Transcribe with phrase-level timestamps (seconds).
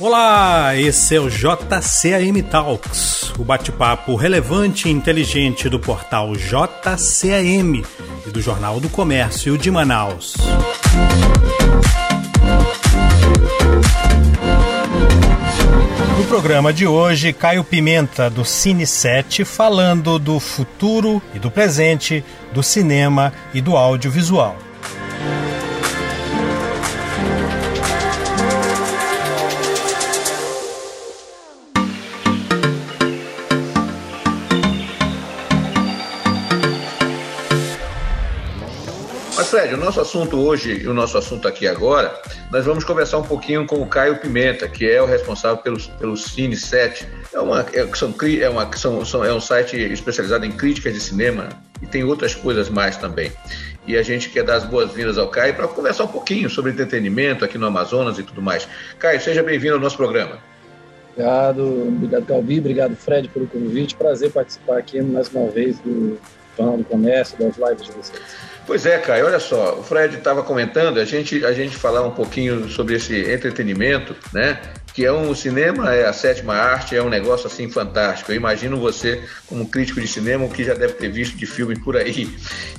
[0.00, 7.82] Olá, esse é o JCAM Talks, o bate-papo relevante e inteligente do portal JCAM
[8.24, 10.36] e do Jornal do Comércio de Manaus.
[16.16, 22.24] No programa de hoje, Caio Pimenta, do Cine 7, falando do futuro e do presente
[22.52, 24.67] do cinema e do audiovisual.
[39.48, 42.20] Fred, o nosso assunto hoje e o nosso assunto aqui agora,
[42.52, 46.18] nós vamos conversar um pouquinho com o Caio Pimenta, que é o responsável pelo, pelo
[46.18, 47.08] Cine 7.
[47.32, 51.00] É, uma, é, são, é, uma, são, são, é um site especializado em críticas de
[51.00, 51.48] cinema
[51.80, 53.32] e tem outras coisas mais também.
[53.86, 57.42] E a gente quer dar as boas-vindas ao Caio para conversar um pouquinho sobre entretenimento
[57.42, 58.68] aqui no Amazonas e tudo mais.
[58.98, 60.38] Caio, seja bem-vindo ao nosso programa.
[61.14, 63.96] Obrigado, obrigado Calvi, obrigado Fred pelo convite.
[63.96, 66.18] Prazer participar aqui mais uma vez do
[66.54, 68.22] Jornal do Comércio, das lives de vocês.
[68.68, 72.10] Pois é, Caio, olha só, o Fred estava comentando, a gente, a gente falar um
[72.10, 74.60] pouquinho sobre esse entretenimento, né?
[74.98, 78.32] Que é um cinema, é a sétima arte, é um negócio assim fantástico.
[78.32, 81.78] Eu imagino você, como crítico de cinema, o que já deve ter visto de filme
[81.78, 82.28] por aí.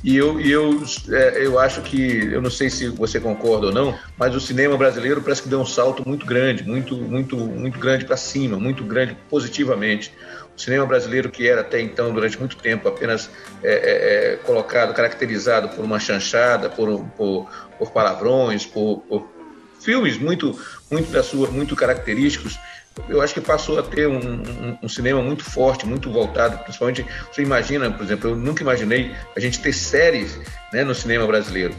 [0.03, 3.97] E eu, eu, é, eu acho que, eu não sei se você concorda ou não,
[4.17, 8.03] mas o cinema brasileiro parece que deu um salto muito grande, muito, muito, muito grande
[8.03, 10.11] para cima, muito grande positivamente.
[10.57, 13.29] O cinema brasileiro, que era até então, durante muito tempo, apenas
[13.63, 19.38] é, é, é colocado, caracterizado por uma chanchada, por, por, por palavrões, por, por,
[19.79, 20.57] filmes muito,
[20.89, 22.59] muito, da sua, muito característicos,
[23.07, 27.05] eu acho que passou a ter um, um, um, cinema muito forte, muito voltado, principalmente,
[27.31, 30.37] você imagina, por exemplo, eu nunca imaginei a gente ter séries
[30.73, 31.73] né, no cinema brasileiro.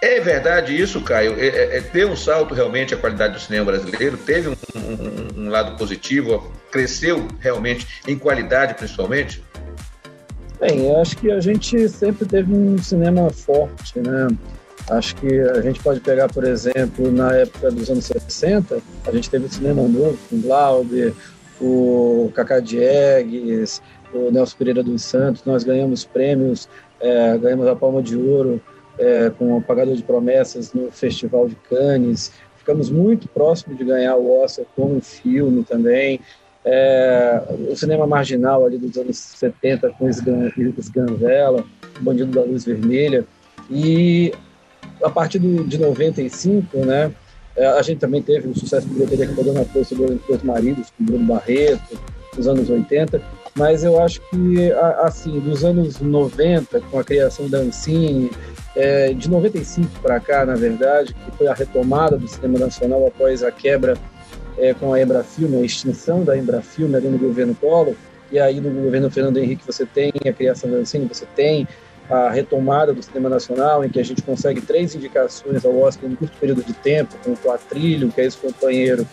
[0.00, 1.38] É verdade isso, Caio?
[1.38, 4.16] É, é, é, deu um salto realmente a qualidade do cinema brasileiro?
[4.16, 6.52] Teve um, um, um, lado positivo?
[6.72, 9.44] Cresceu realmente em qualidade, principalmente?
[10.58, 14.26] Bem, eu acho que a gente sempre teve um cinema forte, né?
[14.90, 19.30] Acho que a gente pode pegar, por exemplo, na época dos anos 60, a gente
[19.30, 21.14] teve um cinema novo com Glauber,
[21.60, 23.80] o Cacá Diegues,
[24.12, 25.44] o Nelson Pereira dos Santos.
[25.44, 26.68] Nós ganhamos prêmios,
[27.00, 28.60] é, ganhamos a Palma de Ouro
[28.98, 32.32] é, com o Pagador de Promessas no Festival de Cannes.
[32.56, 36.20] Ficamos muito próximos de ganhar o Oscar como filme também.
[36.64, 41.64] É, o cinema marginal ali dos anos 70 com Sganvela,
[41.98, 43.24] o Bandido da Luz Vermelha.
[43.70, 44.32] E
[45.02, 47.12] a partir do, de 95, né,
[47.56, 50.42] é, a gente também teve um sucesso de bilheteria que a na Força do Dois
[50.42, 51.98] Maridos, com Bruno Barreto,
[52.36, 53.20] nos anos 80,
[53.54, 58.30] mas eu acho que, assim, dos anos 90, com a criação da Ancine,
[58.74, 63.42] é, de 95 para cá, na verdade, que foi a retomada do cinema nacional após
[63.42, 63.98] a quebra
[64.56, 67.94] é, com a Embrafilme, a extinção da Embrafilme ali no governo Collor,
[68.30, 71.68] e aí no governo Fernando Henrique você tem a criação da Ancine, você tem
[72.12, 76.12] a retomada do cinema nacional, em que a gente consegue três indicações ao Oscar em
[76.12, 79.06] um curto período de tempo, com o Quatrilho, que é esse companheiro,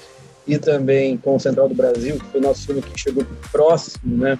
[0.45, 4.17] e também com o Central do Brasil, que foi o nosso filme que chegou próximo,
[4.17, 4.37] né,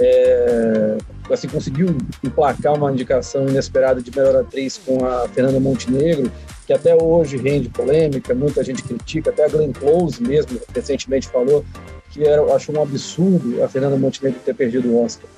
[0.00, 0.98] é,
[1.30, 6.30] assim, conseguiu emplacar uma indicação inesperada de melhor atriz com a Fernanda Montenegro,
[6.66, 11.64] que até hoje rende polêmica, muita gente critica, até a Glenn Close mesmo recentemente falou
[12.10, 15.28] que era, achou um absurdo a Fernanda Montenegro ter perdido o Oscar.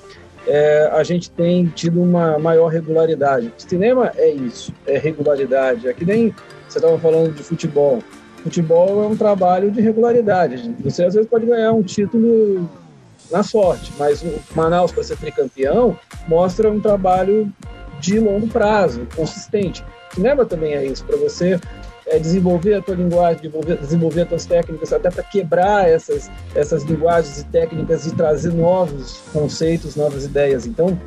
[0.47, 3.53] É, a gente tem tido uma maior regularidade.
[3.57, 5.87] Cinema é isso, é regularidade.
[5.87, 6.33] É que nem
[6.67, 8.01] você estava falando de futebol.
[8.43, 10.73] Futebol é um trabalho de regularidade.
[10.79, 12.69] Você às vezes pode ganhar um título
[13.29, 17.51] na sorte, mas o Manaus, para ser tricampeão, mostra um trabalho
[17.99, 19.83] de longo prazo, consistente.
[20.13, 21.59] Cinema também é isso, para você
[22.07, 26.83] é, desenvolver a tua linguagem, desenvolver, desenvolver as tuas técnicas, até para quebrar essas, essas
[26.83, 30.65] linguagens e técnicas e trazer novos conceitos, novas ideias.
[30.65, 30.99] Então,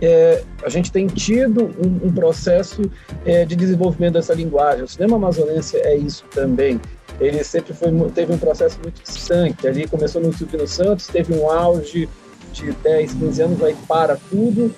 [0.00, 2.82] é, a gente tem tido um, um processo
[3.24, 4.84] é, de desenvolvimento dessa linguagem.
[4.84, 6.80] O cinema amazonense é isso também
[7.20, 9.66] ele sempre foi, teve um processo muito distante.
[9.66, 12.08] Ali começou no Silvio Santos, teve um auge
[12.52, 14.74] de 10, 15 anos, aí para tudo,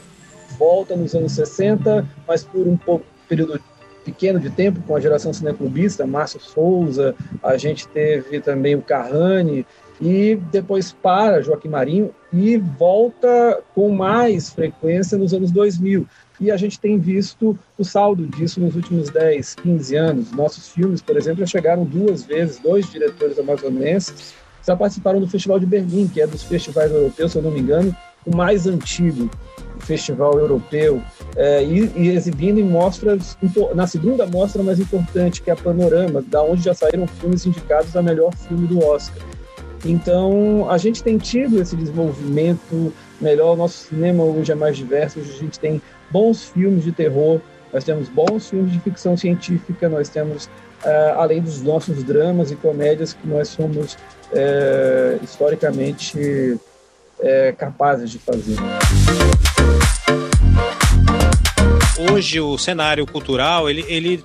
[0.58, 3.60] volta nos anos 60, mas por um pouco, período
[4.04, 9.66] pequeno de tempo, com a geração cineclubista, Márcio Souza, a gente teve também o Carrani,
[10.00, 16.06] e depois para Joaquim Marinho e volta com mais frequência nos anos 2000
[16.40, 20.32] e a gente tem visto o saldo disso nos últimos 10, 15 anos.
[20.32, 24.34] Nossos filmes, por exemplo, já chegaram duas vezes, dois diretores amazonenses
[24.66, 27.60] já participaram do Festival de Berlim, que é dos festivais europeus, se eu não me
[27.60, 27.94] engano,
[28.26, 29.30] o mais antigo
[29.80, 31.02] festival europeu
[31.36, 33.36] é, e, e, exibindo em mostras,
[33.74, 37.96] na segunda mostra mais importante, que é a Panorama, da onde já saíram filmes indicados
[37.96, 39.22] a melhor filme do Oscar.
[39.84, 45.20] Então, a gente tem tido esse desenvolvimento melhor, o nosso cinema hoje é mais diverso,
[45.20, 45.80] hoje a gente tem
[46.10, 47.40] bons filmes de terror,
[47.72, 50.46] nós temos bons filmes de ficção científica, nós temos,
[50.84, 56.58] uh, além dos nossos dramas e comédias, que nós somos uh, historicamente
[57.58, 58.56] capazes de fazer.
[62.08, 64.24] Hoje o cenário cultural ele, ele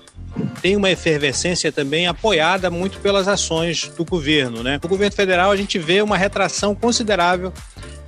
[0.61, 4.63] tem uma efervescência também apoiada muito pelas ações do governo.
[4.63, 4.79] Né?
[4.81, 7.51] No governo federal a gente vê uma retração considerável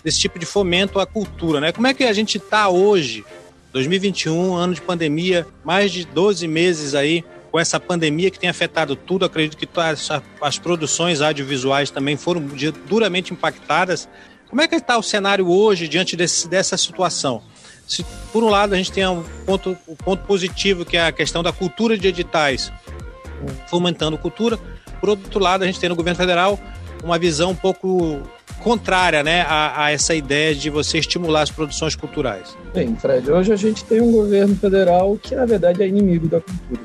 [0.03, 1.59] desse tipo de fomento à cultura.
[1.59, 1.71] Né?
[1.71, 3.25] Como é que a gente está hoje
[3.73, 8.95] 2021, ano de pandemia, mais de 12 meses aí com essa pandemia que tem afetado
[8.95, 9.25] tudo.
[9.25, 10.09] Acredito que as,
[10.41, 12.41] as produções audiovisuais também foram
[12.87, 14.07] duramente impactadas.
[14.49, 17.43] Como é que está o cenário hoje diante desse, dessa situação?
[17.87, 21.11] Se, por um lado, a gente tem um ponto, um ponto positivo, que é a
[21.11, 22.71] questão da cultura de editais,
[23.67, 24.59] fomentando cultura.
[24.99, 26.59] Por outro lado, a gente tem no governo federal
[27.03, 28.21] uma visão um pouco
[28.61, 32.57] contrária né, a, a, essa ideia de você estimular as produções culturais?
[32.73, 36.41] Bem, Fred, hoje a gente tem um governo federal que, na verdade, é inimigo da
[36.41, 36.81] cultura.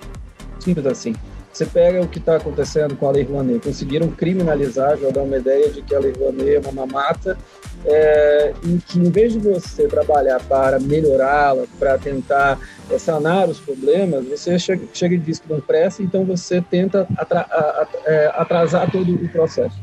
[0.61, 1.15] Simples assim.
[1.53, 3.61] Você pega o que está acontecendo com a Lei Rouanet.
[3.61, 7.37] Conseguiram criminalizar, jogar uma ideia de que a Lei Rouanet é uma mamata,
[7.85, 12.59] é, em que, em vez de você trabalhar para melhorá-la, para tentar
[12.99, 17.07] sanar os problemas, você chega, chega e diz que não presta, então você tenta
[18.07, 19.81] é, atrasar todo o processo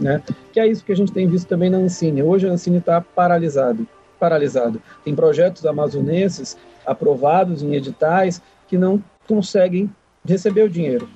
[0.00, 0.22] né?
[0.52, 2.22] Que é isso que a gente tem visto também na Ancine.
[2.22, 3.86] Hoje a Ancine está paralisado,
[4.18, 4.82] paralisado.
[5.04, 6.56] Tem projetos amazonenses
[6.86, 9.90] aprovados em editais que não conseguem
[10.26, 11.08] receber o dinheiro,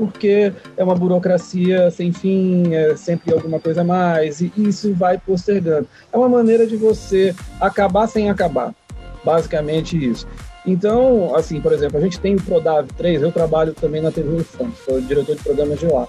[0.00, 5.18] porque é uma burocracia sem fim, é sempre alguma coisa a mais, e isso vai
[5.18, 5.86] postergando.
[6.10, 8.74] É uma maneira de você acabar sem acabar,
[9.22, 10.26] basicamente isso.
[10.66, 14.36] Então, assim, por exemplo, a gente tem o Prodav 3, eu trabalho também na TV
[14.36, 16.06] UFAM, sou diretor de programas de lá.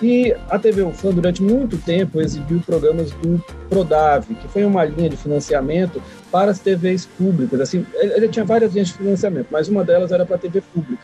[0.00, 5.10] E a TV UFAM, durante muito tempo, exibiu programas do Prodav, que foi uma linha
[5.10, 6.00] de financiamento
[6.30, 7.60] para as TVs públicas.
[7.60, 11.02] Assim, ele tinha várias linhas de financiamento, mas uma delas era para a TV pública.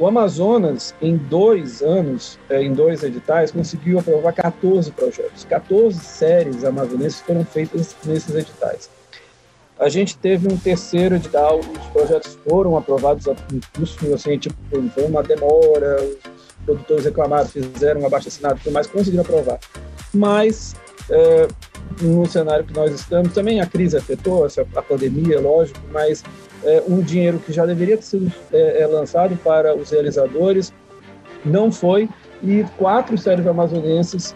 [0.00, 5.44] O Amazonas, em dois anos, é, em dois editais, conseguiu aprovar 14 projetos.
[5.44, 8.88] 14 séries amazonenses foram feitas nesses editais.
[9.78, 13.34] A gente teve um terceiro edital, os projetos foram aprovados a
[13.76, 14.56] custo, assim, tipo,
[14.94, 15.98] foi uma demora,
[16.64, 19.58] produtores reclamaram, fizeram um abaixo-assinado e tudo mais, conseguiram aprovar.
[20.14, 20.74] Mas,
[21.10, 21.46] é,
[22.00, 26.24] no cenário que nós estamos, também a crise afetou, a pandemia, lógico, mas
[26.64, 30.72] é, um dinheiro que já deveria ter sido é, é lançado para os realizadores
[31.44, 32.08] não foi,
[32.42, 34.34] e quatro séries amazonenses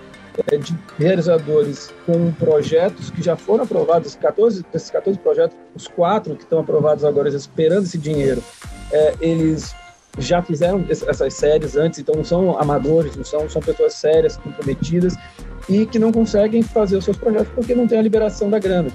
[0.51, 6.35] é, de realizadores com projetos que já foram aprovados, 14, esses 14 projetos, os quatro
[6.35, 8.43] que estão aprovados agora, esperando esse dinheiro,
[8.93, 9.75] é, eles
[10.19, 15.17] já fizeram essas séries antes, então não são amadores, não são, são pessoas sérias, comprometidas
[15.69, 18.91] e que não conseguem fazer os seus projetos porque não tem a liberação da grana.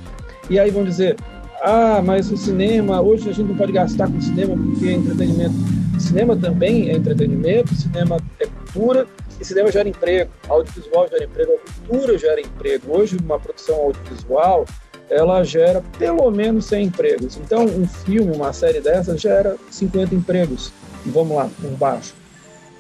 [0.50, 1.18] E aí vão dizer,
[1.62, 5.54] ah, mas o cinema, hoje a gente não pode gastar com cinema porque é entretenimento.
[6.00, 9.08] Cinema também é entretenimento, cinema é cultura
[9.40, 12.98] e cinema gera emprego, audiovisual gera emprego, a cultura gera emprego.
[12.98, 14.66] Hoje uma produção audiovisual
[15.10, 17.38] ela gera pelo menos 100 empregos.
[17.38, 20.72] Então, um filme, uma série dessa, gera 50 empregos
[21.06, 22.14] vamos lá, por baixo.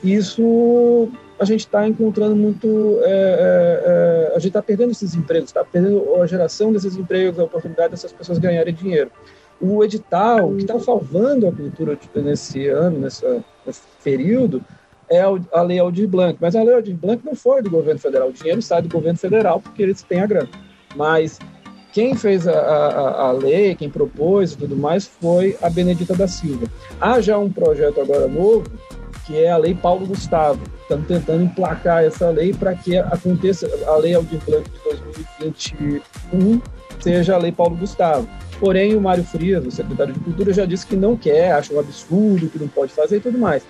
[0.04, 1.10] Isso
[1.40, 3.00] a gente está encontrando muito.
[3.04, 7.40] É, é, é, a gente está perdendo esses empregos, está perdendo a geração desses empregos,
[7.40, 9.10] a oportunidade dessas pessoas ganharem dinheiro.
[9.62, 14.64] O edital que está salvando a cultura nesse ano, nessa, nesse período,
[15.10, 16.38] é a Lei Aldir Blanc.
[16.40, 18.30] Mas a Lei Aldir Blanc não foi do governo federal.
[18.30, 20.50] O dinheiro sai do governo federal porque eles têm a grana.
[20.96, 21.40] Mas
[21.92, 26.28] quem fez a, a, a, lei, quem propôs e tudo mais, foi a Benedita da
[26.28, 26.68] Silva.
[27.00, 28.66] Há já um projeto agora novo,
[29.30, 30.60] que é a Lei Paulo Gustavo.
[30.82, 34.80] Estamos tentando emplacar essa lei para que aconteça a Lei Aldir Blanc de
[35.40, 36.60] 2021
[37.00, 38.28] seja a Lei Paulo Gustavo.
[38.60, 41.80] Porém, o Mário Frias, o secretário de Cultura, já disse que não quer, acha um
[41.80, 43.64] absurdo, que não pode fazer e tudo mais.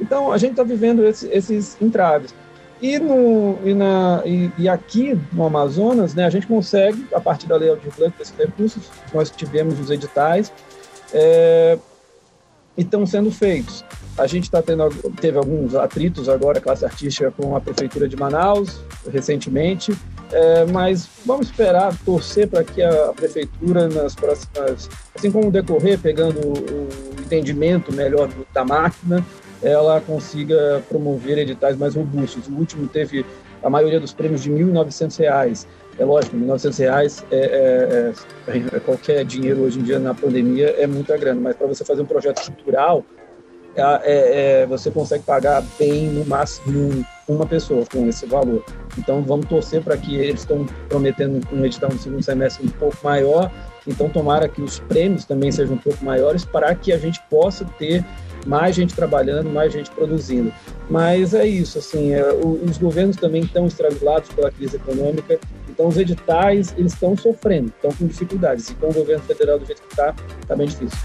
[0.00, 2.34] Então, a gente está vivendo esse, esses entraves.
[2.82, 7.46] E, no, e, na, e, e, aqui no Amazonas, né, a gente consegue, a partir
[7.46, 10.52] da Lei Aldir Blanc, desses recursos, nós tivemos os editais,
[11.14, 11.78] é,
[12.76, 13.82] e estão sendo feitos.
[14.18, 14.88] A gente tá tendo,
[15.20, 18.80] teve alguns atritos agora, classe artística, com a Prefeitura de Manaus,
[19.10, 19.92] recentemente,
[20.32, 26.38] é, mas vamos esperar, torcer para que a Prefeitura, nas próximas, assim como decorrer, pegando
[26.40, 26.88] o,
[27.26, 29.24] entendimento melhor da máquina,
[29.62, 32.46] ela consiga promover editais mais robustos.
[32.46, 33.26] O último teve
[33.62, 35.66] a maioria dos prêmios de R$ 1.900.
[35.98, 40.68] É lógico, 900 reais é, é, é, é, qualquer dinheiro hoje em dia na pandemia
[40.78, 43.04] é muita grana, mas para você fazer um projeto cultural,
[43.76, 48.64] é, é, você consegue pagar bem no máximo uma pessoa com esse valor.
[48.96, 52.96] Então vamos torcer para que eles estão prometendo um edital no segundo semestre um pouco
[53.02, 53.50] maior.
[53.86, 57.64] Então tomara que os prêmios também sejam um pouco maiores para que a gente possa
[57.78, 58.04] ter
[58.46, 60.52] mais gente trabalhando, mais gente produzindo.
[60.88, 65.96] Mas é isso, assim, é, os governos também estão estrangulados pela crise econômica, então os
[65.96, 68.70] editais eles estão sofrendo, estão com dificuldades.
[68.70, 70.98] Então o governo federal do jeito que está, está bem difícil.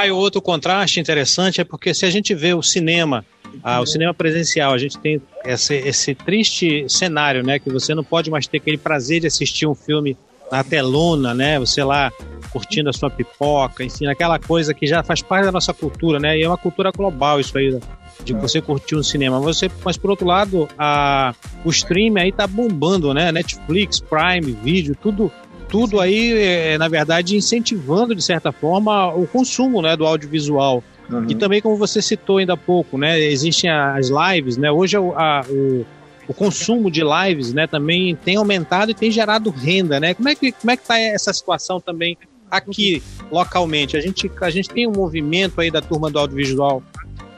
[0.00, 3.24] Agora, cai outro contraste interessante, é porque se a gente vê o cinema,
[3.62, 7.58] ah, o cinema presencial, a gente tem esse, esse triste cenário, né?
[7.58, 10.16] Que você não pode mais ter aquele prazer de assistir um filme
[10.50, 11.58] na telona, né?
[11.58, 12.10] Você lá
[12.50, 16.38] curtindo a sua pipoca, enfim, aquela coisa que já faz parte da nossa cultura, né?
[16.38, 17.78] E é uma cultura global isso aí,
[18.24, 19.38] de você curtir um cinema.
[19.40, 23.30] Você, mas por outro lado, a, o stream aí tá bombando, né?
[23.30, 25.30] Netflix, Prime, vídeo, tudo
[25.70, 30.82] tudo aí, é, na verdade, incentivando, de certa forma, o consumo né, do audiovisual.
[31.08, 31.26] Uhum.
[31.28, 34.70] E também, como você citou ainda há pouco, né, existem as lives, né?
[34.70, 35.86] Hoje a, a, o,
[36.28, 40.14] o consumo de lives né, também tem aumentado e tem gerado renda, né?
[40.14, 42.16] Como é que como é que está essa situação também
[42.50, 43.96] aqui localmente?
[43.96, 46.82] A gente, a gente tem um movimento aí da turma do audiovisual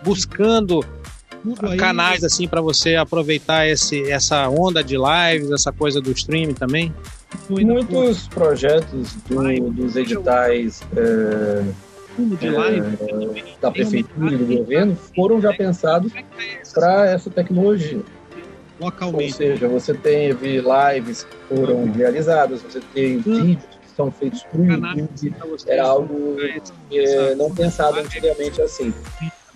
[0.05, 0.85] buscando
[1.79, 6.93] canais assim para você aproveitar esse, essa onda de lives, essa coisa do streaming também?
[7.49, 11.65] Muitos projetos do, dos editais é,
[12.43, 16.13] é, da prefeitura e do governo foram já pensados
[16.75, 18.01] para essa tecnologia.
[18.81, 19.33] Localmente.
[19.33, 23.23] Ou seja, você teve lives que foram realizadas, você tem hum.
[23.23, 25.35] vídeos que são feitos para o YouTube,
[25.67, 26.37] era algo
[26.93, 28.93] é, não pensado antigamente assim.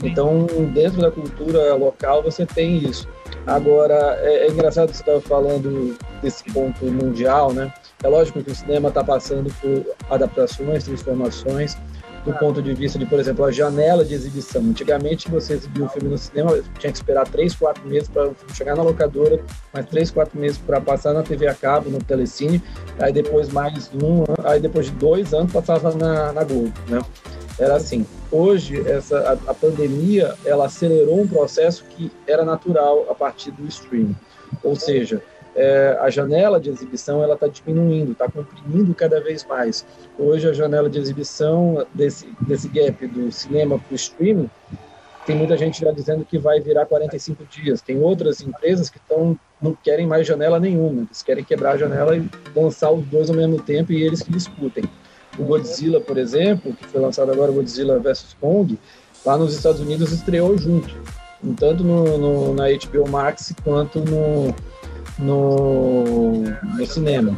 [0.02, 3.08] Então, dentro da cultura local, você tem isso.
[3.46, 7.72] Agora, é, é engraçado que você estava falando desse ponto mundial, né?
[8.02, 11.76] É lógico que o cinema está passando por adaptações, transformações,
[12.24, 14.60] do ponto de vista de, por exemplo, a janela de exibição.
[14.60, 18.74] Antigamente, você exibia um filme no cinema, tinha que esperar três, quatro meses para chegar
[18.74, 19.40] na locadora,
[19.72, 22.60] mais três, quatro meses para passar na TV a cabo, no Telecine,
[22.98, 26.98] aí depois mais um, aí depois de dois anos passava na, na Globo, né?
[27.58, 28.06] Era assim.
[28.30, 33.66] Hoje, essa, a, a pandemia, ela acelerou um processo que era natural a partir do
[33.66, 34.16] streaming.
[34.62, 35.22] Ou seja,
[35.54, 39.86] é, a janela de exibição ela está diminuindo, está comprimindo cada vez mais.
[40.18, 44.50] Hoje a janela de exibição desse, desse gap do cinema para o streaming
[45.26, 47.80] tem muita gente já dizendo que vai virar 45 dias.
[47.80, 52.16] Tem outras empresas que estão não querem mais janela nenhuma, eles querem quebrar a janela
[52.16, 54.84] e lançar os dois ao mesmo tempo e eles que disputem.
[55.38, 58.78] O Godzilla, por exemplo, que foi lançado agora, Godzilla vs Kong,
[59.24, 60.94] lá nos Estados Unidos estreou junto,
[61.58, 64.54] tanto no, no na HBO Max quanto no,
[65.18, 67.36] no, no cinema.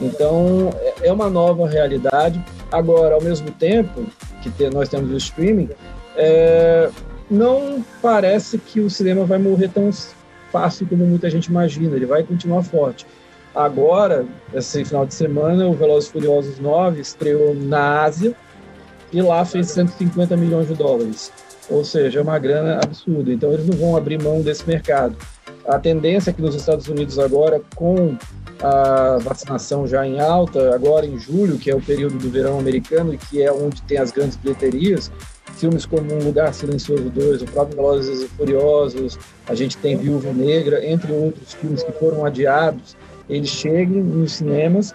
[0.00, 2.42] Então, é, é uma nova realidade.
[2.72, 4.06] Agora, ao mesmo tempo
[4.42, 5.68] que nós temos o streaming,
[6.16, 6.90] é,
[7.30, 9.90] não parece que o cinema vai morrer tão
[10.50, 11.96] fácil como muita gente imagina.
[11.96, 13.06] Ele vai continuar forte.
[13.54, 18.34] Agora, esse final de semana, o Velozes Furiosos 9 estreou na Ásia
[19.12, 21.32] e lá fez 150 milhões de dólares.
[21.68, 23.32] Ou seja, é uma grana absurda.
[23.32, 25.16] Então, eles não vão abrir mão desse mercado.
[25.66, 28.16] A tendência que nos Estados Unidos agora, com
[28.62, 33.14] a vacinação já em alta, agora em julho, que é o período do verão americano
[33.14, 35.10] e que é onde tem as grandes bilheterias,
[35.56, 40.32] filmes como Um Lugar Silencioso 2, o próprio Velozes e Furiosos, a gente tem Viúva
[40.32, 42.96] Negra, entre outros filmes que foram adiados,
[43.30, 44.94] eles cheguem nos cinemas,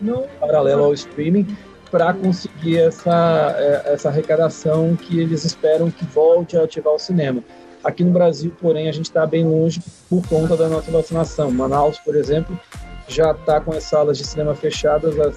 [0.00, 1.46] não paralelo ao streaming,
[1.90, 7.42] para conseguir essa, é, essa arrecadação que eles esperam que volte a ativar o cinema.
[7.84, 11.50] Aqui no Brasil, porém, a gente está bem longe por conta da nossa vacinação.
[11.50, 12.58] Manaus, por exemplo,
[13.08, 15.32] já está com as salas de cinema fechadas há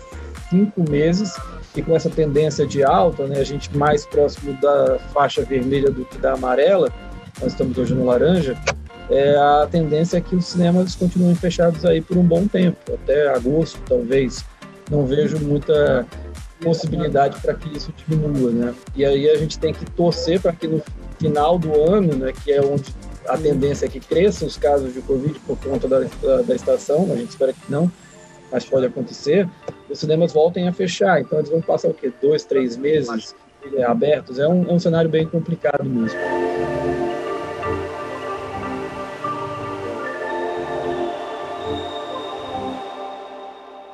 [0.50, 1.36] cinco meses
[1.76, 6.06] e com essa tendência de alta, né, a gente mais próximo da faixa vermelha do
[6.06, 6.90] que da amarela,
[7.42, 8.56] nós estamos hoje no laranja,
[9.10, 13.30] é, a tendência é que os cinemas continuem fechados aí por um bom tempo, até
[13.30, 14.44] agosto talvez.
[14.90, 16.06] Não vejo muita
[16.62, 18.76] possibilidade para que isso diminua, né?
[18.96, 20.82] E aí a gente tem que torcer para que no
[21.20, 22.94] final do ano, né, que é onde
[23.28, 27.10] a tendência é que cresçam os casos de Covid por conta da, da, da, estação,
[27.12, 27.92] a gente espera que não,
[28.52, 29.50] mas pode acontecer,
[29.90, 31.22] os cinemas voltem a fechar.
[31.22, 32.12] Então eles vão passar o quê?
[32.22, 33.36] Dois, três meses
[33.88, 34.40] abertos?
[34.40, 36.20] É um, é um cenário bem complicado mesmo.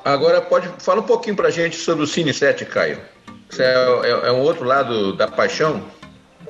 [0.03, 2.99] Agora pode fala um pouquinho para gente sobre o Cine 7, Caio.
[3.49, 5.83] Isso é, é, é, um outro lado da paixão?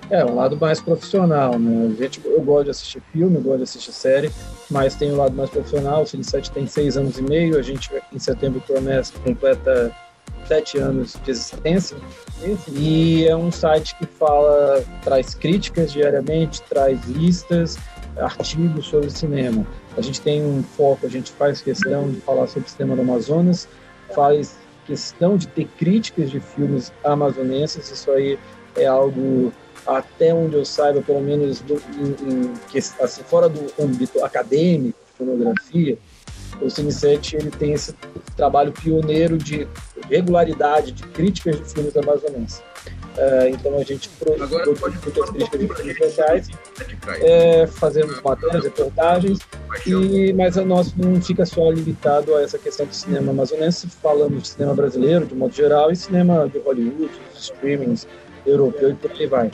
[0.10, 1.94] É, um lado mais profissional, né?
[1.94, 4.32] A gente, eu gosto de assistir filme, eu gosto de assistir série,
[4.70, 6.04] mas tem um lado mais profissional.
[6.04, 9.92] O Cine 7 tem seis anos e meio, a gente em setembro promessa completa
[10.46, 11.98] sete anos de existência.
[12.74, 17.78] E é um site que fala, traz críticas diariamente, traz listas,
[18.18, 19.66] artigos sobre cinema.
[19.98, 23.02] A gente tem um foco, a gente faz questão de falar sobre o cinema do
[23.02, 23.68] Amazonas,
[24.14, 28.38] faz questão de ter críticas de filmes amazonenses, isso aí
[28.76, 29.54] é algo
[29.86, 32.54] até onde eu saiba, pelo menos do, em, em,
[33.02, 35.98] assim, fora do âmbito acadêmico, fotografia,
[36.62, 37.94] o Cine 7 ele tem esse
[38.36, 39.68] trabalho pioneiro de
[40.10, 42.62] regularidade de críticas de filmes amazonenses.
[43.12, 44.50] Uh, então a gente produz
[45.02, 46.50] críticas de filmes locais,
[47.22, 49.40] é, fazemos matérias, reportagens,
[49.86, 54.44] e, mas a nosso não fica só limitado a essa questão do cinema amazonense, falamos
[54.44, 58.08] de cinema brasileiro de modo geral e cinema de Hollywood, streamings
[58.46, 59.52] europeu e por aí vai.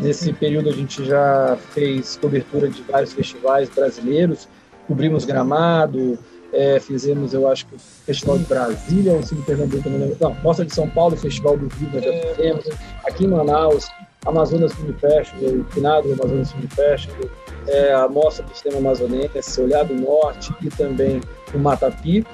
[0.00, 4.48] Nesse período a gente já fez cobertura de vários festivais brasileiros,
[4.88, 6.18] cobrimos Gramado,
[6.56, 10.16] é, fizemos, eu acho que o Festival de Brasília, o Cine Pernambuco, não lembro.
[10.18, 12.64] Não, Mostra de São Paulo, Festival do Rio, nós já fizemos.
[13.04, 13.86] Aqui em Manaus,
[14.24, 17.30] Amazonas Film Festival, o finado Amazonas Film Festival,
[17.68, 21.20] é, a Mostra do Cinema Amazonense, Olhar do Norte e também
[21.54, 22.26] o Matapi.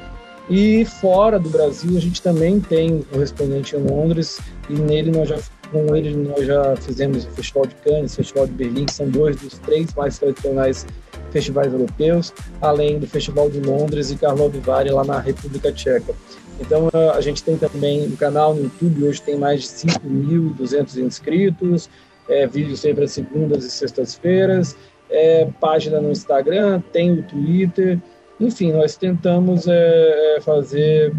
[0.48, 5.28] E fora do Brasil, a gente também tem um correspondente em Londres, e nele nós
[5.28, 5.38] já,
[5.70, 9.08] com ele nós já fizemos o Festival de Cannes, o Festival de Berlim, que são
[9.08, 10.86] dois dos três mais tradicionais
[11.32, 16.14] festivais europeus, além do Festival de Londres e Karlovy Vary lá na República Tcheca.
[16.60, 21.88] Então a gente tem também um canal no YouTube, hoje tem mais de 5.200 inscritos,
[22.28, 24.76] é, vídeos sempre às segundas e sextas-feiras,
[25.10, 27.98] é, página no Instagram, tem o Twitter,
[28.38, 31.12] enfim, nós tentamos é, é fazer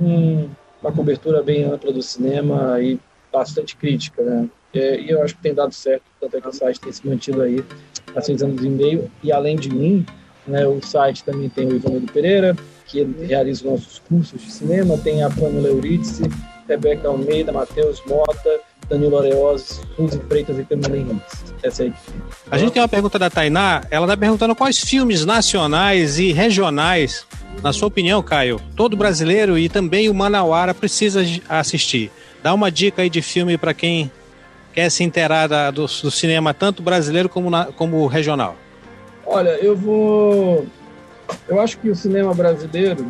[0.00, 0.48] um,
[0.82, 2.98] uma cobertura bem ampla do cinema e
[3.32, 4.48] bastante crítica, né?
[4.72, 7.06] É, e eu acho que tem dado certo, tanto é que o site tem se
[7.06, 7.64] mantido aí
[8.14, 9.10] há seis anos e meio.
[9.22, 10.04] E além de mim,
[10.46, 14.96] né, o site também tem o Ivanildo Pereira, que realiza os nossos cursos de cinema,
[14.98, 16.22] tem a Pamela Euridice,
[16.68, 21.44] Rebeca Almeida, Matheus Mota, Danilo Areosi, Suzy Freitas e Camila Henriques.
[21.62, 21.92] Essa aí.
[22.50, 27.26] A gente tem uma pergunta da Tainá, ela está perguntando quais filmes nacionais e regionais,
[27.62, 32.10] na sua opinião, Caio, todo brasileiro e também o Manauara precisa assistir.
[32.42, 34.10] Dá uma dica aí de filme para quem
[34.78, 38.54] quer se inteirar da, do, do, cinema, tanto brasileiro como, na, como regional?
[39.26, 40.68] Olha, eu vou.
[41.48, 43.04] Eu acho que o cinema brasileiro.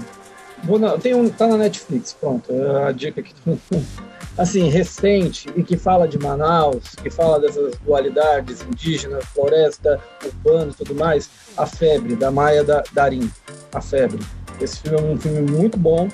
[0.64, 2.50] Vou na, tem um, tá na Netflix, pronto.
[2.50, 3.34] É a dica que
[4.38, 10.74] assim, recente e que fala de Manaus, que fala dessas dualidades indígena, floresta, urbano e
[10.74, 13.30] tudo mais, A Febre, da Maia da, Darim.
[13.74, 14.24] A Febre.
[14.58, 16.08] Esse filme é um filme muito bom,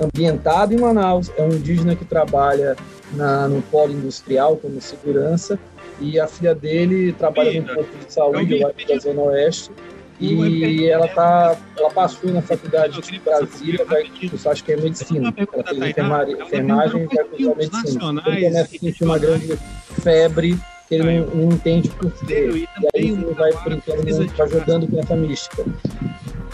[0.00, 2.76] ambientado em Manaus, é um indígena que trabalha
[3.12, 5.58] na, no polo industrial como segurança
[6.00, 9.70] e a filha dele trabalha no posto de saúde lá da Zona Oeste
[10.20, 11.90] e ela tá ela?
[11.90, 15.32] passou na faculdade de Brasília vai cursar acho que é medicina.
[15.52, 18.22] Ela fez enfermagem, enfermagem e vai cursar medicina.
[18.26, 19.58] ele começa a sentir uma grande
[20.02, 22.50] febre que ele não, não entende por quê.
[22.52, 25.64] e aí ele vai brincando vai jogando com essa mística.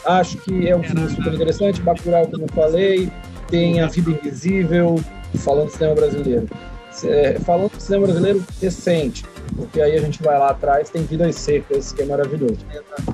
[0.04, 3.10] Acho que é um filme super interessante Bacurau como eu falei
[3.48, 4.96] tem A Vida Invisível
[5.38, 6.48] falando do cinema brasileiro.
[7.04, 9.24] É, falando do cinema brasileiro recente,
[9.56, 12.58] porque aí a gente vai lá atrás, tem Vidas Secas, que é maravilhoso.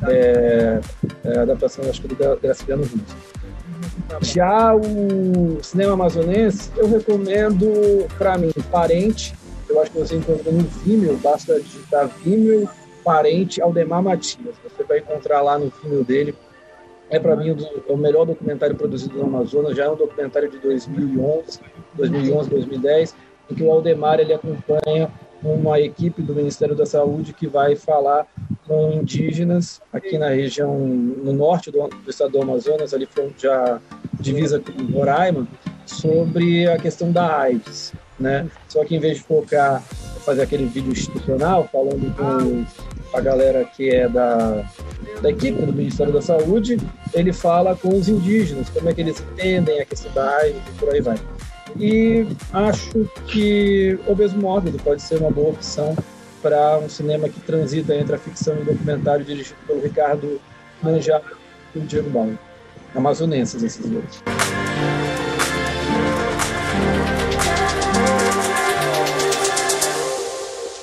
[0.06, 0.80] É,
[1.24, 3.30] é adaptação, acho que do Graciliano Ramos.
[4.20, 9.34] Já o cinema amazonense, eu recomendo, para mim, Parente.
[9.68, 12.68] Eu acho que você encontra no Vimeo, basta digitar Vimeo
[13.04, 14.54] Parente Aldemar Matias.
[14.64, 16.34] Você vai encontrar lá no Vimeo dele
[17.10, 17.56] é para mim
[17.88, 21.60] o, melhor documentário produzido no Amazonas, já é um documentário de 2011,
[21.94, 23.14] 2011, 2010,
[23.50, 25.10] em que o Aldemar ele acompanha
[25.42, 28.26] uma equipe do Ministério da Saúde que vai falar
[28.66, 33.80] com indígenas aqui na região, no norte do, do estado do Amazonas, ali já
[34.20, 35.48] divisa com Roraima,
[35.86, 38.48] sobre a questão da AIDS, né?
[38.68, 39.82] Só que em vez de focar
[40.20, 42.64] fazer aquele vídeo institucional falando com
[43.12, 44.64] a galera que é da
[45.20, 46.78] da equipe do Ministério da Saúde,
[47.12, 50.78] ele fala com os indígenas, como é que eles entendem a questão da AIDS e
[50.78, 51.18] por aí vai.
[51.78, 55.94] E acho que o mesmo módulo pode ser uma boa opção
[56.42, 60.40] para um cinema que transita entre a ficção e o documentário dirigido pelo Ricardo
[60.82, 61.36] Manjaro
[61.74, 62.38] e o Diego Bauer.
[62.94, 64.22] Amazonenses esses dois.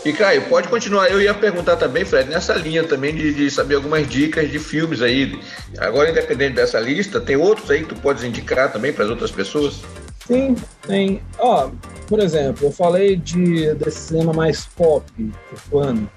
[0.08, 1.12] E Caio, pode continuar.
[1.12, 5.02] Eu ia perguntar também, Fred, nessa linha também de, de, saber algumas dicas de filmes
[5.02, 5.38] aí.
[5.80, 9.32] Agora, independente dessa lista, tem outros aí que tu podes indicar também para as outras
[9.32, 9.82] pessoas?
[10.26, 10.56] Sim,
[10.88, 11.22] tem.
[11.38, 11.72] Ó,
[12.08, 15.04] por exemplo, eu falei de, desse cinema mais pop,
[15.52, 16.10] urbano.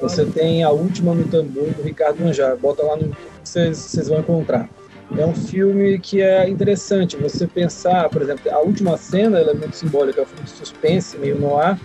[0.00, 2.56] Você tem A Última no Tambor, do Ricardo Manjar.
[2.56, 4.66] Bota lá no que vocês vão encontrar.
[5.14, 9.54] É um filme que é interessante você pensar, por exemplo, a última cena ela é
[9.54, 11.78] muito simbólica, é um filme de suspense, meio no ar,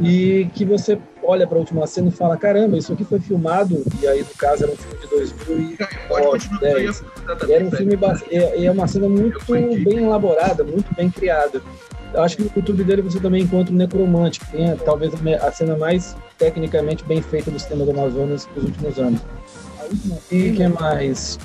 [0.00, 3.82] e que você olha para a última cena e fala, caramba, isso aqui foi filmado,
[4.00, 7.04] e aí no caso era um filme de 2010.
[7.48, 7.98] Era um filme,
[8.30, 11.62] é, é uma cena muito bem elaborada, muito bem criada.
[12.12, 15.52] Eu acho que no YouTube dele você também encontra o Necromante, que tem talvez a
[15.52, 19.20] cena mais tecnicamente bem feita do cinema do Amazonas dos últimos anos.
[20.30, 21.38] E que mais?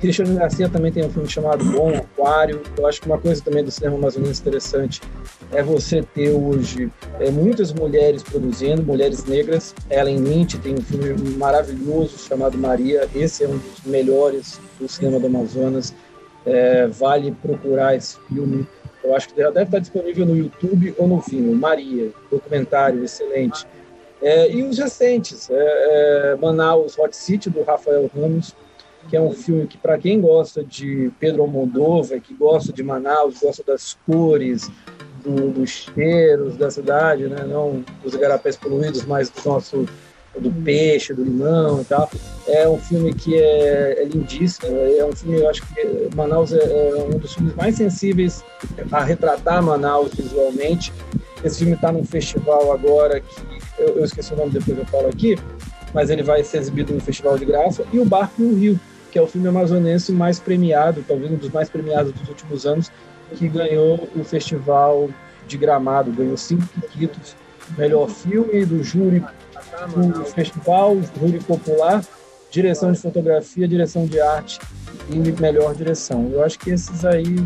[0.00, 2.62] Cristiano Garcia também tem um filme chamado Bom Aquário.
[2.76, 5.00] Eu acho que uma coisa também do cinema amazonense interessante
[5.52, 9.74] é você ter hoje é, muitas mulheres produzindo, mulheres negras.
[9.90, 13.08] Ellen Lynch tem um filme maravilhoso chamado Maria.
[13.14, 15.94] Esse é um dos melhores do cinema do Amazonas.
[16.44, 18.66] É, vale procurar esse filme.
[19.02, 21.54] Eu acho que já deve estar disponível no YouTube ou no filme.
[21.54, 23.66] Maria, documentário excelente.
[24.20, 28.54] É, e os recentes, é, é Manaus Hot City, do Rafael Ramos,
[29.08, 33.40] que é um filme que, para quem gosta de Pedro Almodóvar, que gosta de Manaus,
[33.40, 34.70] gosta das cores,
[35.22, 37.44] do, dos cheiros da cidade, né?
[37.44, 39.86] não dos igarapés poluídos, mas do nosso
[40.38, 42.10] do peixe, do limão e tal.
[42.46, 44.76] É um filme que é, é lindíssimo.
[44.76, 48.44] É um filme, eu acho que Manaus é, é, um dos filmes mais sensíveis
[48.92, 50.92] a retratar Manaus visualmente.
[51.42, 55.08] Esse filme está num festival agora que eu, eu, esqueci o nome, depois eu falo
[55.08, 55.38] aqui,
[55.92, 57.84] mas ele vai ser exibido no Festival de Graça.
[57.92, 58.78] E o Barco no Rio,
[59.10, 62.90] que é o filme amazonense mais premiado, talvez um dos mais premiados dos últimos anos,
[63.36, 65.10] que ganhou o Festival
[65.46, 67.36] de Gramado, ganhou cinco títulos,
[67.76, 69.22] melhor filme do júri
[69.94, 72.04] do festival, júri popular,
[72.50, 74.58] direção de fotografia, direção de arte
[75.10, 76.28] e melhor direção.
[76.32, 77.36] Eu acho que esses aí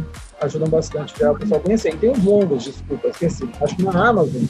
[0.41, 1.95] ajudam bastante já o pessoal conhecer.
[1.95, 3.49] E tem os longos, desculpa, esqueci.
[3.61, 4.43] Acho que na Amazon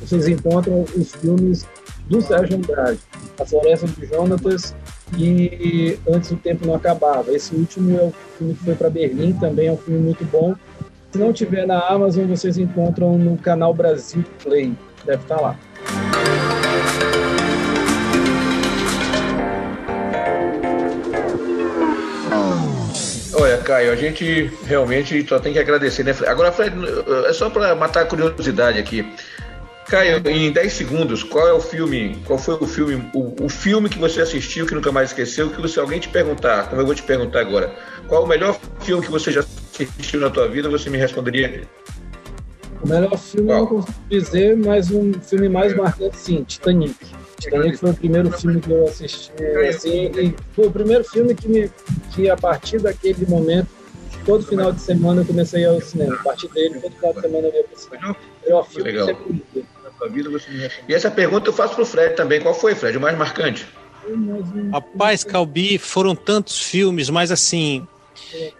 [0.00, 1.66] vocês encontram os filmes
[2.08, 2.98] do Sérgio Andrade,
[3.38, 4.74] A Floresta de Jonatas
[5.16, 7.32] e Antes o Tempo Não Acabava.
[7.32, 10.54] Esse último é o filme que foi para Berlim, também é um filme muito bom.
[11.10, 14.74] Se não tiver na Amazon, vocês encontram no canal Brasil Play.
[15.04, 15.58] Deve estar tá lá.
[23.34, 26.14] Olha, Caio, a gente realmente só tem que agradecer, né?
[26.26, 26.76] Agora, Fred,
[27.26, 29.06] é só para matar a curiosidade aqui.
[29.92, 33.90] Caio, em 10 segundos, qual é o filme, qual foi o filme, o, o, filme
[33.90, 36.94] que você assistiu que nunca mais esqueceu, que se alguém te perguntar, como eu vou
[36.94, 37.70] te perguntar agora,
[38.08, 41.68] qual é o melhor filme que você já assistiu na tua vida, você me responderia?
[42.82, 43.58] O melhor filme qual?
[43.58, 46.96] eu não consigo dizer, mas um filme mais marcante, sim, Titanic.
[47.38, 49.30] Titanic foi o primeiro filme que eu assisti,
[49.68, 51.70] assim, e foi o primeiro filme que, me,
[52.14, 53.68] que a partir daquele momento
[54.24, 56.14] todo final de semana eu comecei ao cinema.
[56.14, 58.16] A partir dele, todo final de semana eu ia para o cinema.
[58.42, 59.08] Melhor filme Legal.
[60.02, 62.40] Sua vida você me E essa pergunta eu faço para o Fred também.
[62.40, 63.66] Qual foi, Fred, o mais marcante?
[64.72, 67.86] Rapaz, Calbi, foram tantos filmes, mas assim,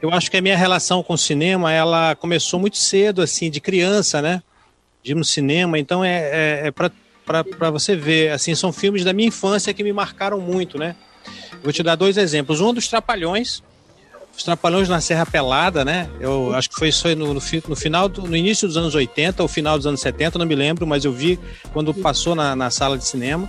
[0.00, 3.60] eu acho que a minha relação com o cinema, ela começou muito cedo, assim, de
[3.60, 4.40] criança, né?
[5.02, 9.12] De ir no cinema, então é, é, é para você ver, assim, são filmes da
[9.12, 10.94] minha infância que me marcaram muito, né?
[11.60, 12.60] Vou te dar dois exemplos.
[12.60, 13.64] Um dos Trapalhões,
[14.36, 16.08] os Trapalhões na Serra Pelada, né?
[16.18, 19.42] Eu acho que foi isso no, no, no, final, do, no início dos anos 80
[19.42, 21.38] ou final dos anos 70, não me lembro, mas eu vi
[21.72, 23.48] quando passou na, na sala de cinema.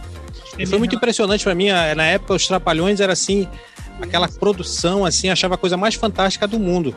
[0.57, 1.69] E foi muito impressionante para mim.
[1.69, 3.47] Na época, os Trapalhões era assim,
[4.01, 6.95] aquela produção, assim, achava a coisa mais fantástica do mundo.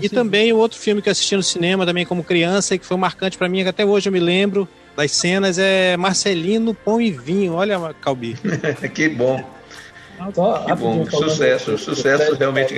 [0.00, 2.84] E também o outro filme que eu assisti no cinema também como criança e que
[2.84, 7.00] foi marcante para mim, que até hoje eu me lembro das cenas, é Marcelino Pão
[7.00, 7.54] e Vinho.
[7.54, 8.36] Olha, Calbi.
[8.92, 9.42] que bom.
[10.34, 12.74] Só que bom, sucesso, sucesso Fred, realmente.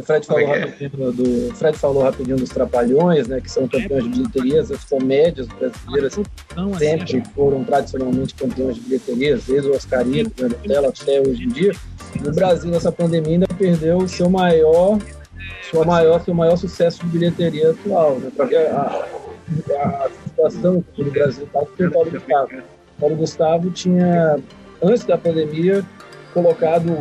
[0.00, 3.68] O Fred falou, é, é rapidinho do, Fred falou rapidinho dos Trapalhões, né, que são
[3.68, 6.18] campeões de bilheterias, as comédias brasileiras
[6.50, 11.44] então, assim, sempre foram tradicionalmente campeões de bilheterias, desde o Oscarito, né, tela até hoje
[11.44, 11.72] em dia.
[12.24, 14.98] No Brasil, nessa pandemia, ainda perdeu o seu maior,
[15.70, 19.06] sua maior, seu maior sucesso de bilheteria atual, né, porque a,
[19.70, 22.50] a, a situação que o Brasil está foi o Paulo Gustavo.
[22.98, 24.38] Paulo Gustavo tinha,
[24.82, 25.84] antes da pandemia,
[26.32, 26.96] colocado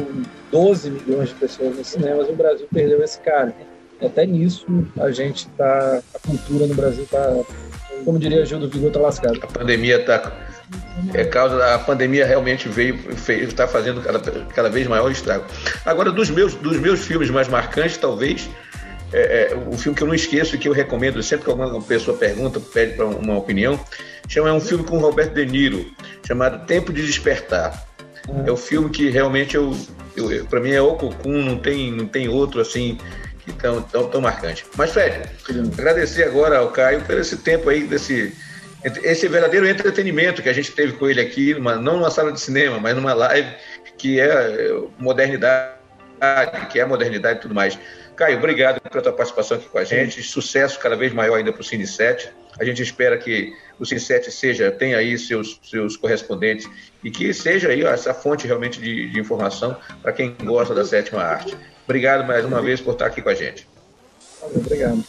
[0.51, 3.53] 12 milhões de pessoas nos cinemas, o Brasil perdeu esse cara.
[4.01, 4.65] Até nisso
[4.99, 7.35] a gente está, a cultura no Brasil está,
[8.05, 9.39] como diria Gil do Vigor, está lascado.
[9.41, 10.49] A pandemia está
[11.13, 15.45] é causa a pandemia realmente veio está fazendo cada, cada vez maior estrago.
[15.85, 18.49] Agora dos meus dos meus filmes mais marcantes talvez
[19.11, 21.81] é, é, um filme que eu não esqueço e que eu recomendo sempre que alguma
[21.81, 23.79] pessoa pergunta, pede para uma opinião,
[24.27, 25.85] chama é um filme com o Roberto De Niro,
[26.25, 27.88] chamado Tempo de Despertar.
[28.45, 29.75] É um filme que realmente eu,
[30.15, 32.97] eu para mim é o Cocum, não tem, não tem outro assim
[33.45, 34.65] que tão, tão, tão marcante.
[34.77, 35.71] Mas Fred, uhum.
[35.77, 38.33] agradecer agora ao Caio por esse tempo aí desse
[38.83, 42.39] esse verdadeiro entretenimento que a gente teve com ele aqui, numa, não numa sala de
[42.39, 43.49] cinema, mas numa live
[43.97, 45.73] que é modernidade,
[46.71, 47.77] que é modernidade e tudo mais.
[48.15, 50.23] Caio, obrigado pela tua participação aqui com a gente.
[50.23, 52.29] Sucesso cada vez maior ainda para o Cine 7.
[52.59, 56.69] A gente espera que o Cine 7 seja, tenha aí seus, seus correspondentes
[57.03, 60.83] e que seja aí ó, essa fonte realmente de, de informação para quem gosta da
[60.83, 61.55] sétima arte.
[61.85, 63.67] Obrigado mais uma vez por estar aqui com a gente.
[64.41, 65.03] Obrigado.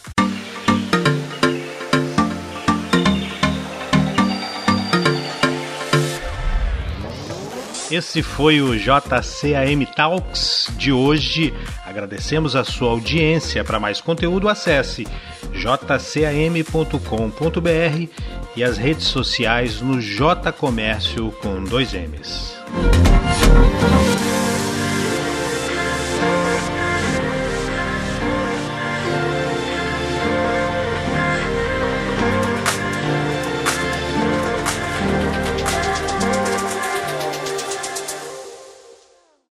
[7.91, 11.53] Esse foi o JCAM Talks de hoje.
[11.85, 13.65] Agradecemos a sua audiência.
[13.65, 15.05] Para mais conteúdo, acesse
[15.51, 16.95] jcam.com.br
[18.55, 22.55] e as redes sociais no J Comércio com dois M's.